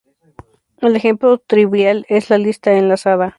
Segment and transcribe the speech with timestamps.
[0.79, 3.29] El ejemplo trivial es la lista enlazada.